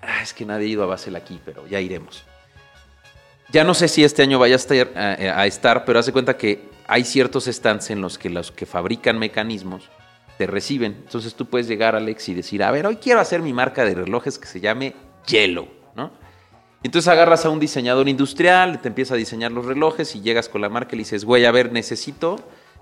[0.00, 2.24] Ah, es que nadie ha ido a Basel aquí, pero ya iremos.
[3.50, 6.36] Ya no sé si este año vaya a estar, a, a estar, pero hace cuenta
[6.36, 9.90] que hay ciertos stands en los que los que fabrican mecanismos
[10.38, 11.02] te reciben.
[11.04, 13.94] Entonces tú puedes llegar, Alex, y decir, a ver, hoy quiero hacer mi marca de
[13.94, 14.94] relojes que se llame
[15.26, 16.10] Yellow, ¿no?
[16.82, 20.60] Entonces agarras a un diseñador industrial, te empieza a diseñar los relojes y llegas con
[20.60, 22.36] la marca y le dices, güey, a ver, necesito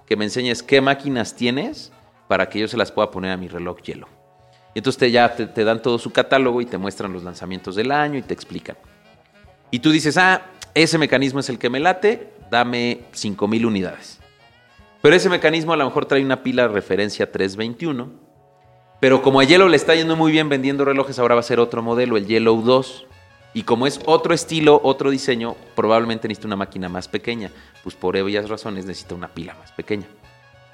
[0.06, 1.92] que me enseñes qué máquinas tienes
[2.26, 4.08] para que yo se las pueda poner a mi reloj Yellow.
[4.74, 7.74] Y entonces te, ya te, te dan todo su catálogo y te muestran los lanzamientos
[7.76, 8.76] del año y te explican.
[9.70, 10.42] Y tú dices, ah,
[10.74, 14.19] ese mecanismo es el que me late, dame 5000 unidades.
[15.02, 18.10] Pero ese mecanismo a lo mejor trae una pila de referencia 321.
[19.00, 21.58] Pero como a Yellow le está yendo muy bien vendiendo relojes, ahora va a ser
[21.58, 23.06] otro modelo, el Yellow 2.
[23.54, 27.50] Y como es otro estilo, otro diseño, probablemente necesita una máquina más pequeña.
[27.82, 30.06] Pues por obvias razones necesita una pila más pequeña.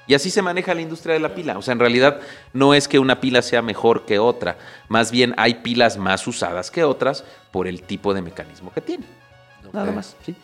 [0.07, 1.57] Y así se maneja la industria de la pila.
[1.57, 2.19] O sea, en realidad
[2.53, 4.57] no es que una pila sea mejor que otra.
[4.89, 9.05] Más bien hay pilas más usadas que otras por el tipo de mecanismo que tiene.
[9.73, 10.15] Nada más.
[10.25, 10.35] ¿sí?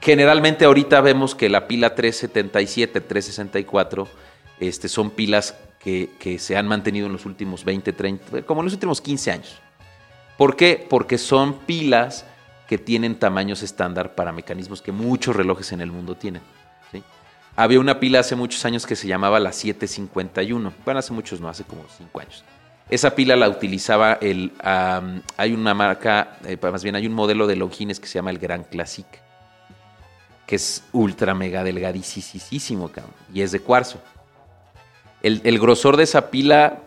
[0.00, 4.08] Generalmente ahorita vemos que la pila 377, 364,
[4.60, 8.66] este, son pilas que, que se han mantenido en los últimos 20, 30, como en
[8.66, 9.58] los últimos 15 años.
[10.36, 10.86] ¿Por qué?
[10.88, 12.24] Porque son pilas
[12.68, 16.42] que tienen tamaños estándar para mecanismos que muchos relojes en el mundo tienen.
[16.92, 17.02] ¿sí?
[17.56, 20.72] Había una pila hace muchos años que se llamaba la 751.
[20.84, 22.44] Bueno, hace muchos no, hace como 5 años.
[22.90, 24.52] Esa pila la utilizaba el...
[24.62, 28.38] hay una marca, eh, más bien hay un modelo de Longines que se llama el
[28.38, 29.06] Gran Classic,
[30.48, 34.00] que es ultra mega delgadísimo, cabrón, y es de cuarzo.
[35.22, 36.78] El, el grosor de esa pila,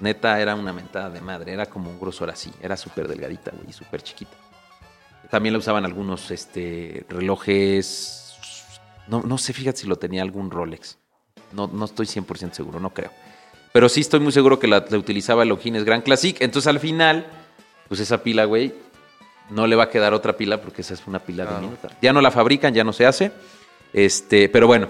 [0.00, 3.72] neta, era una mentada de madre, era como un grosor así, era súper delgadita, güey,
[3.72, 4.36] súper chiquita.
[5.30, 8.34] También la usaban algunos este, relojes,
[9.06, 10.98] no, no sé, fíjate si lo tenía algún Rolex,
[11.52, 13.12] no, no estoy 100% seguro, no creo.
[13.72, 16.36] Pero sí estoy muy seguro que la, utilizaba el Longines Grand Classic.
[16.40, 17.26] Entonces al final,
[17.86, 18.74] pues esa pila, güey,
[19.52, 21.60] no le va a quedar otra pila porque esa es una pila Claro.
[21.60, 21.88] diminuta.
[22.00, 23.30] Ya no la fabrican, ya no se hace.
[23.92, 24.88] Este, pero bueno,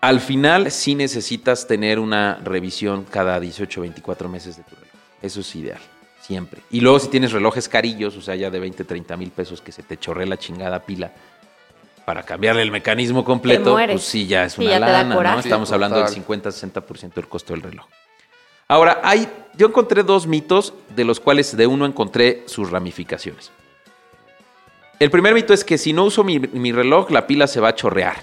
[0.00, 4.90] al final sí necesitas tener una revisión cada 18 o 24 meses de tu reloj.
[5.22, 5.80] Eso es ideal,
[6.20, 6.60] siempre.
[6.70, 9.72] Y luego si tienes relojes carillos, o sea, ya de 20, 30 mil pesos que
[9.72, 11.12] se te chorre la chingada pila
[12.04, 15.38] para cambiarle el mecanismo completo, pues sí, ya es Sí, una ya lana, ¿no?
[15.40, 16.24] Estamos Sí, hablando del total.
[16.24, 17.86] 50-60% del costo del reloj.
[18.68, 23.52] Ahora, hay, yo encontré dos mitos, de los cuales de uno encontré sus ramificaciones.
[24.98, 26.38] El primer mito es que si no uso mi,
[26.72, 28.16] reloj, la pila se va a chorrear.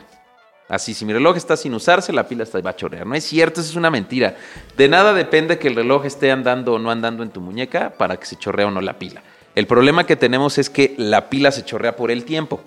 [0.67, 3.05] Así, si mi reloj está sin usarse, la pila se va a chorrear.
[3.05, 4.35] No es cierto, eso es una mentira.
[4.75, 8.17] De nada depende que el reloj esté andando o no andando en tu muñeca para
[8.17, 9.21] que se chorrea o no la pila.
[9.53, 12.61] El problema que tenemos es que la pila se chorrea por el tiempo.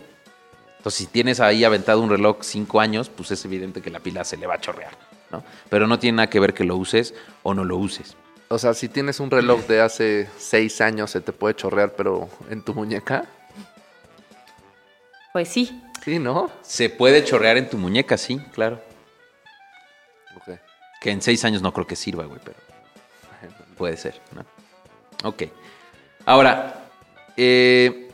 [0.79, 4.23] Entonces, si tienes ahí aventado un reloj cinco años, pues es evidente que la pila
[4.23, 4.93] se le va a chorrear,
[5.31, 5.43] ¿no?
[5.71, 8.17] Pero no tiene nada que ver que lo uses o no lo uses.
[8.49, 12.29] O sea, si tienes un reloj de hace seis años, se te puede chorrear, pero
[12.49, 13.25] en tu muñeca,
[15.33, 15.83] Pues sí.
[16.05, 16.51] sí, ¿no?
[16.63, 18.81] Se puede chorrear en tu muñeca, sí, claro.
[20.37, 20.59] Ok.
[21.01, 22.57] Que en seis años no creo que sirva, güey, pero
[23.77, 24.45] puede ser, ¿no?
[25.29, 25.43] Ok.
[26.25, 26.85] Ahora,
[27.37, 28.11] eh,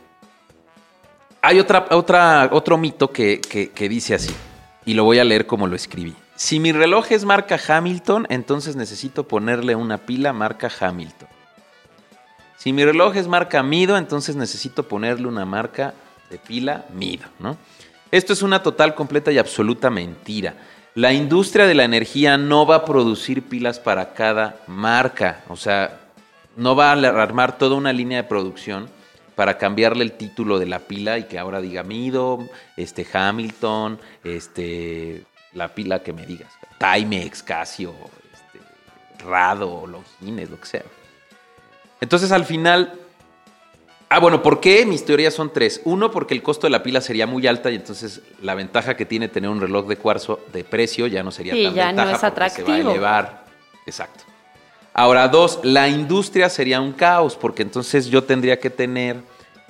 [1.42, 4.34] hay otra, otra, otro mito que, que- que dice así,
[4.84, 6.16] y lo voy a leer como lo escribí.
[6.36, 11.28] Si mi reloj es marca Hamilton, entonces necesito ponerle una pila marca Hamilton.
[12.56, 15.94] Si mi reloj es marca Mido, entonces necesito ponerle una marca
[16.30, 17.56] de pila Mido, ¿no?
[18.12, 20.54] Esto es una total, completa y absoluta mentira.
[20.94, 25.42] La industria de la energía no va a producir pilas para cada marca.
[25.48, 26.00] O sea,
[26.56, 28.88] no va a armar toda una línea de producción
[29.34, 32.38] para cambiarle el título de la pila y que ahora diga Mido,
[32.76, 37.94] este Hamilton, este la pila que me digas, Timex, Casio,
[38.32, 40.82] este, Rado, Longines, lo que sea.
[42.00, 42.98] Entonces al final
[44.14, 44.84] Ah, bueno, ¿por qué?
[44.84, 45.80] Mis teorías son tres.
[45.84, 49.06] Uno, porque el costo de la pila sería muy alta y entonces la ventaja que
[49.06, 52.02] tiene tener un reloj de cuarzo de precio ya no sería Sí, tan ya no
[52.02, 52.90] es porque se va a atractivo.
[52.90, 53.44] elevar.
[53.86, 54.24] Exacto.
[54.92, 59.16] Ahora, dos, la industria sería un caos porque entonces yo tendría que tener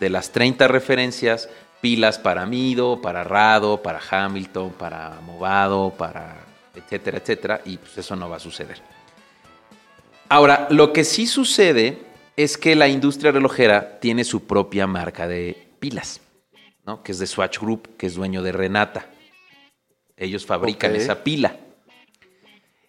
[0.00, 1.48] de las 30 referencias
[1.82, 8.16] pilas para Mido, para Rado, para Hamilton, para Movado, para etcétera, etcétera, y pues eso
[8.16, 8.80] no va a suceder.
[10.30, 11.98] Ahora, lo que sí sucede
[12.34, 16.22] es que la industria relojera tiene su propia marca de pilas.
[16.84, 17.02] ¿no?
[17.02, 19.06] que es de Swatch Group, que es dueño de Renata.
[20.16, 21.56] Ellos fabrican esa pila.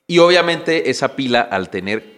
[0.07, 2.12] Y obviamente esa pila, al tener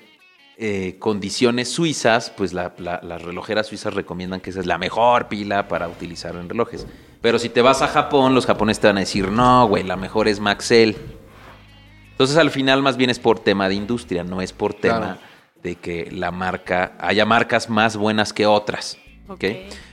[0.58, 5.28] eh, condiciones suizas, pues la- la- las relojeras suizas recomiendan que esa es la mejor
[5.28, 6.88] pila para utilizar en relojes.
[7.22, 9.98] Pero si te vas a Japón, los japoneses te van a decir, no, güey, la
[9.98, 10.96] mejor es Maxell.
[12.12, 15.18] Entonces al final más bien es por tema de industria, no es por tema Claro.
[15.62, 18.98] de que la marca, haya marcas más buenas que otras.
[19.28, 19.32] ¿ok?
[19.34, 19.44] Ok.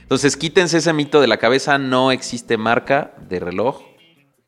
[0.03, 3.81] Entonces quítense ese mito de la cabeza, no existe marca de reloj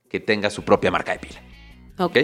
[0.09, 1.41] que tenga su propia marca de pila.
[1.97, 2.17] ¿ok?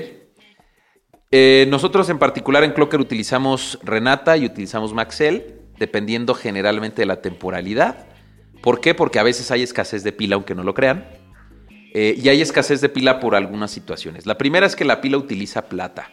[1.32, 7.22] Eh, nosotros en particular en Clocker utilizamos Renata y utilizamos Maxell, dependiendo generalmente de la
[7.22, 8.06] temporalidad.
[8.62, 8.94] ¿Por qué?
[8.94, 11.08] Porque a veces hay escasez de pila, aunque no lo crean.
[11.94, 14.26] Eh, y hay escasez de pila por algunas situaciones.
[14.26, 16.10] La primera es que la pila utiliza plata.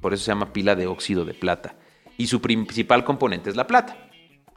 [0.00, 1.74] Por eso se llama pila de óxido de plata.
[2.16, 3.96] Y su principal componente es la plata.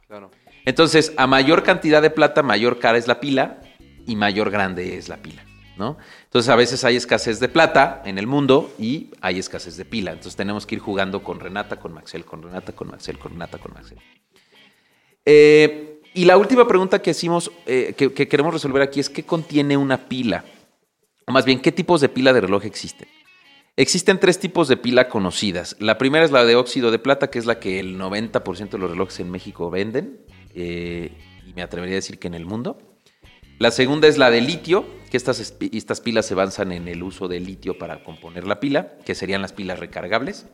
[0.06, 0.30] Claro.
[0.64, 3.60] Entonces, a mayor cantidad de plata, mayor cara es la pila
[4.06, 5.44] y mayor grande es la pila,
[5.80, 10.12] Entonces, a veces hay escasez de plata en el mundo y hay escasez de pila.
[10.12, 13.58] Entonces, tenemos que ir jugando con Renata, con Maxell, con Renata, con Maxell, con Renata,
[13.58, 13.98] con Maxell.
[15.24, 19.24] Eh, y la última pregunta que hicimos, eh, que, que queremos resolver aquí es ¿qué
[19.24, 20.44] contiene una pila?
[21.26, 23.08] O más bien, ¿qué tipos de pila de reloj existen?
[23.76, 25.76] Existen tres tipos de pila conocidas.
[25.78, 28.78] La primera es la de óxido de plata, que es la que el 90% de
[28.78, 30.20] los relojes en México venden,
[30.54, 31.12] eh,
[31.46, 32.78] y me atrevería a decir que en el mundo.
[33.58, 37.26] La segunda es la de litio, que estas, estas pilas se basan en el uso
[37.26, 40.46] de litio para componer la pila, que serían las pilas recargables.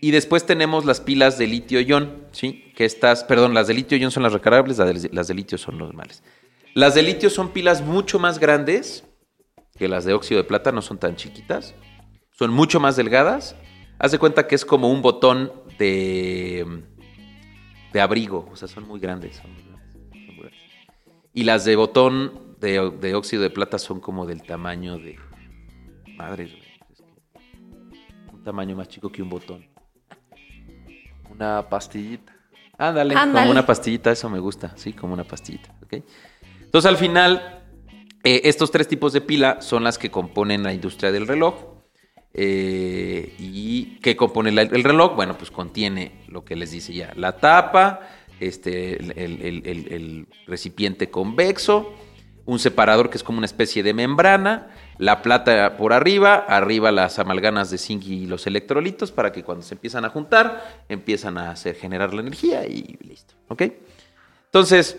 [0.00, 2.72] Y después tenemos las pilas de litio-ion, ¿sí?
[2.74, 5.78] Que estas, perdón, las de litio-ion son las recargables, las de, las de litio son
[5.78, 6.22] normales.
[6.74, 9.04] Las de litio son pilas mucho más grandes
[9.78, 11.74] que las de óxido de plata, no son tan chiquitas.
[12.30, 13.54] Son mucho más delgadas.
[13.98, 16.82] Haz de cuenta que es como un botón de,
[17.92, 19.36] de abrigo, o sea, son muy grandes.
[19.36, 20.60] son muy grandes, son muy grandes.
[21.32, 25.16] Y las de botón de, de óxido de plata son como del tamaño de...
[26.16, 26.48] Madre,
[28.32, 29.66] un tamaño más chico que un botón.
[31.30, 32.34] Una pastillita.
[32.78, 33.40] Ándale, Ándale.
[33.40, 36.02] como una pastillita, eso me gusta, sí, como una pastillita, ¿ok?
[36.62, 37.62] Entonces al final,
[38.24, 41.54] eh, estos tres tipos de pila son las que componen la industria del reloj.
[42.32, 45.14] Eh, ¿Y qué compone el reloj?
[45.14, 48.00] Bueno, pues contiene lo que les dice ya, la tapa,
[48.40, 51.92] este, el recipiente convexo,
[52.46, 57.18] un separador que es como una especie de membrana, la plata por arriba, arriba las
[57.18, 61.50] amalgamas de zinc y los electrolitos para que cuando se empiezan a juntar, empiezan a
[61.50, 63.62] hacer, generar la energía y listo, ¿ok?
[64.46, 64.98] Entonces,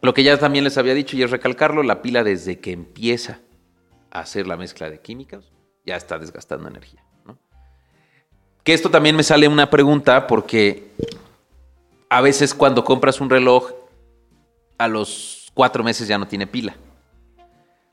[0.00, 3.40] lo que ya también les había dicho y es recalcarlo, la pila desde que empieza
[4.10, 5.52] a hacer la mezcla de químicos,
[5.84, 7.04] ya está desgastando energía.
[8.64, 10.92] Que esto también me sale una pregunta porque
[12.10, 13.72] a veces cuando compras un reloj,
[14.76, 16.76] a los cuatro meses ya no tiene pila.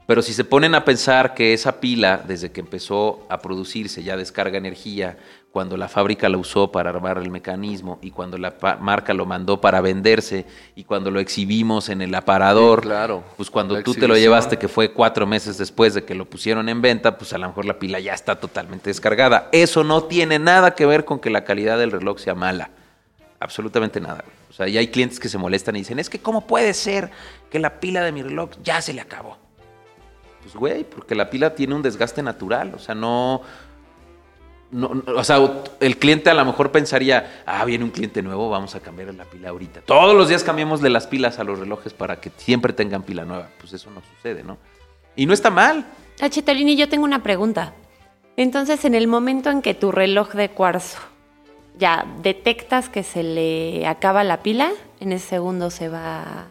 [0.06, 4.16] Pero si se ponen a pensar que esa pila, desde que empezó a producirse, ya
[4.16, 5.18] descarga energía,
[5.52, 9.62] cuando la fábrica la usó para armar el mecanismo y cuando la marca lo mandó
[9.62, 13.24] para venderse y cuando lo exhibimos en el aparador, Sí, claro.
[13.36, 16.70] pues cuando tú te lo llevaste, que fue cuatro meses después de que lo pusieron
[16.70, 19.50] en venta, pues a lo mejor la pila ya está totalmente descargada.
[19.52, 22.70] Eso no tiene nada que ver con que la calidad del reloj sea mala.
[23.40, 24.24] Absolutamente nada.
[24.56, 27.12] O sea, y hay clientes que se molestan y dicen, es que ¿cómo puede ser
[27.52, 29.38] que la pila de mi reloj ya se le acabó?
[30.42, 32.74] Pues, güey, porque la pila tiene un desgaste natural.
[32.74, 33.42] O sea, no...
[34.72, 35.40] no- o sea,
[35.82, 39.26] el cliente a lo mejor pensaría, ah, viene un cliente nuevo, vamos a cambiar la
[39.26, 39.82] pila ahorita.
[39.82, 43.26] Todos los días cambiamos de las pilas a los relojes para que siempre tengan pila
[43.26, 43.50] nueva.
[43.60, 44.58] Pues eso no sucede, ¿no?
[45.18, 45.86] Y no está mal.
[46.22, 47.74] Ah, Chitolini, yo tengo una pregunta.
[48.38, 51.00] Entonces, en el momento en que tu reloj de cuarzo
[51.78, 56.48] ya detectas que se le acaba la pila, en ese segundo se va.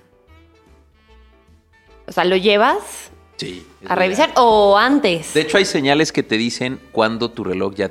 [2.06, 3.66] O sea, ¿lo llevas Sí.
[3.88, 5.34] a revisar o antes?
[5.34, 7.90] De hecho, hay señales que te dicen cuando tu reloj ya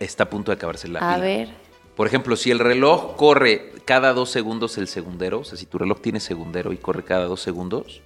[0.00, 1.24] está a punto de acabarse la a pila.
[1.24, 1.48] ver.
[1.96, 5.78] Por ejemplo, si el reloj corre cada dos segundos el segundero, o sea, si tu
[5.78, 8.00] reloj tiene segundero y corre cada dos segundos,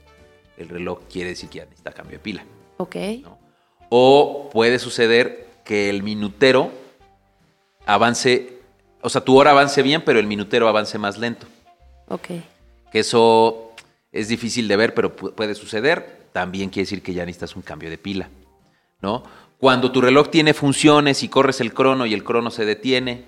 [0.59, 2.45] el reloj quiere decir que ya necesita cambio de pila.
[2.79, 2.97] Ok.
[3.23, 3.39] ¿no?
[3.89, 6.71] O puede suceder que el minutero
[7.87, 8.56] avance,
[9.03, 11.47] o sea, tu hora avance bien, pero el minutero avance más lento.
[12.09, 12.29] Ok.
[12.91, 13.73] Que eso
[14.13, 16.29] es difícil de ver, pero pu- puede suceder.
[16.33, 18.29] También quiere decir que ya necesitas un cambio de pila,
[19.01, 19.23] ¿no?
[19.59, 23.25] Cuando tu reloj tiene funciones y corres el crono y el crono se detiene,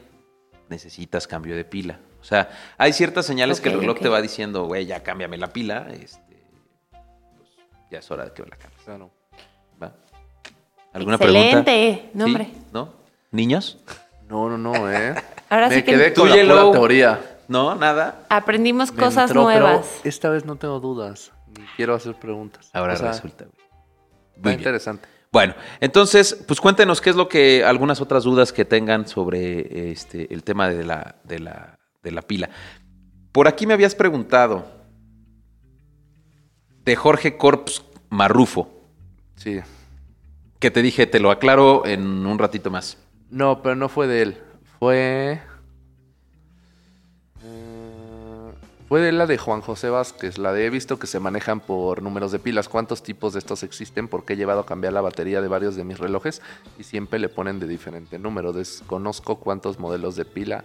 [0.69, 2.01] necesitas cambio de pila.
[2.21, 5.47] O sea, hay ciertas señales que el reloj te va diciendo, güey, ya cámbiame la
[5.53, 6.37] pila, este,
[6.91, 7.49] pues
[7.91, 8.83] ya es hora de que me la cambies.
[8.85, 9.11] Claro.
[9.83, 9.95] ¿va?
[10.93, 11.61] ¿Alguna pregunta?
[11.61, 12.11] Excelente.
[12.13, 12.31] No, ¿Sí?
[12.31, 12.49] hombre.
[12.73, 12.93] ¿No?
[13.31, 13.79] ¿Niños?
[14.29, 15.15] No, no, no, ¿eh?
[15.51, 16.67] Ahora Me sí que quedé con la Yellow.
[16.69, 17.21] pura teoría.
[17.49, 17.75] ¿No?
[17.75, 18.27] ¿Nada?
[18.29, 20.01] aprendimos Me cosas entró, pero nuevas.
[20.05, 21.33] esta vez no tengo dudas.
[21.59, 22.69] ni quiero hacer preguntas.
[22.75, 23.47] Ahora O sea, resulta,
[24.37, 24.59] Muy bien.
[24.59, 25.09] interesante.
[25.33, 30.33] Bueno, entonces, pues cuéntenos qué es lo que, algunas otras dudas que tengan sobre este,
[30.33, 32.49] el tema de la, de la, de la pila.
[33.33, 34.67] Por aquí me habías preguntado
[36.85, 38.71] de Jorge Corps Marrufo,
[39.37, 39.61] Sí.
[40.59, 42.97] que te dije, te lo aclaro en un ratito más.
[43.31, 44.39] No, pero no fue de él.
[44.79, 45.41] Fue.
[48.89, 52.01] Fue de la de Juan José Vázquez, la de he visto que se manejan por
[52.03, 52.71] números de pilas.
[52.71, 54.09] ¿Cuántos tipos de estos existen?
[54.09, 56.41] Porque he llevado a cambiar la batería de varios de mis relojes
[56.79, 58.55] y siempre le ponen de diferente número.
[58.55, 60.65] Desconozco cuántos modelos de pila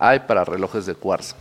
[0.00, 1.36] hay para relojes de cuarzo.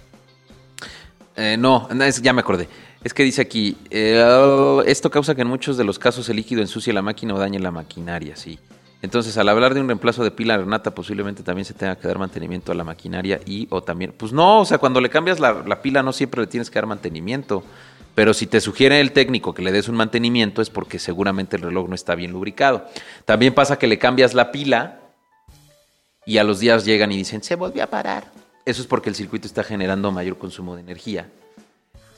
[1.36, 2.68] Eh, no, no, es- ya me acordé.
[3.04, 6.62] Es que dice aquí, eh, esto causa que en muchos de los casos el líquido
[6.62, 8.60] ensucie la máquina o dañe la maquinaria, sí.
[9.02, 12.20] Entonces, al hablar de un reemplazo de pila Renata, posiblemente también se tenga que dar
[12.20, 15.64] mantenimiento a la maquinaria y o también, pues no, o sea, cuando le cambias la,
[15.66, 17.64] la pila no siempre le tienes que dar mantenimiento.
[18.16, 21.62] Pero si te sugiere el técnico que le des un mantenimiento es porque seguramente el
[21.62, 22.86] reloj no está bien lubricado.
[23.24, 25.00] También pasa que le cambias la pila
[26.26, 28.26] y a los días llegan y dicen, se volvió a parar.
[28.66, 31.30] Eso es porque el circuito está generando mayor consumo de energía.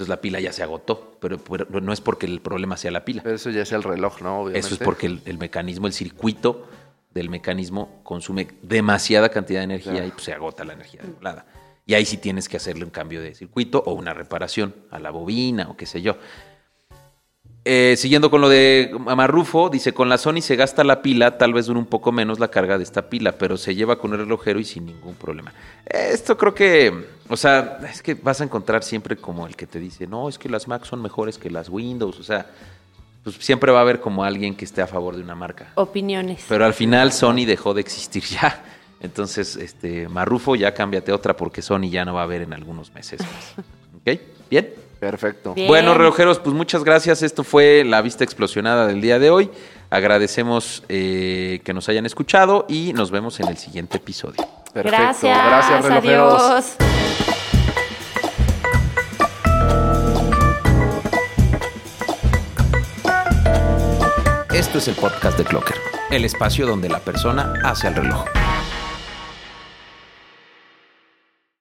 [0.01, 3.05] Entonces la pila ya se agotó, pero, pero no es porque el problema sea la
[3.05, 3.21] pila.
[3.21, 4.39] Pero eso ya es el reloj, ¿no?
[4.41, 4.65] Obviamente.
[4.65, 6.67] Eso es porque el, el mecanismo, el circuito
[7.13, 10.07] del mecanismo consume demasiada cantidad de energía Claro.
[10.07, 11.45] y pues, se agota la energía de volada.
[11.85, 15.11] Y ahí sí tienes que hacerle un cambio de circuito o una reparación a la
[15.11, 16.17] bobina o qué sé yo.
[17.63, 21.53] Eh, siguiendo con lo de Marrufo, dice, con la Sony se gasta la pila, tal
[21.53, 24.19] vez dure un poco menos la carga de esta pila, pero se lleva con el
[24.19, 25.53] relojero y sin ningún problema.
[25.85, 29.79] Esto creo que, o sea, es que vas a encontrar siempre como el que te
[29.79, 32.47] dice, no, es que las Mac son mejores que las Windows, o sea,
[33.23, 35.71] pues siempre va a haber como alguien que esté a favor de una marca.
[35.75, 36.43] Opiniones.
[36.49, 38.63] Pero al final Sony dejó de existir ya.
[39.01, 42.91] Entonces, este, Marrufo, ya cámbiate otra porque Sony ya no va a haber en algunos
[42.93, 43.21] meses.
[43.95, 44.19] ¿Ok?
[44.49, 44.69] ¿Bien?
[45.01, 45.55] Perfecto.
[45.55, 45.67] Bien.
[45.67, 47.23] Bueno, relojeros, pues muchas gracias.
[47.23, 49.49] Esto fue la vista explosionada del día de hoy.
[49.89, 54.47] Agradecemos eh, que nos hayan escuchado y nos vemos en el siguiente episodio.
[54.71, 54.95] Perfecto.
[54.95, 56.41] Gracias, Gracias, relojeros.
[56.43, 56.75] adiós.
[64.53, 65.77] Esto es el podcast de Clocker,
[66.11, 68.23] el espacio donde la persona hace al reloj.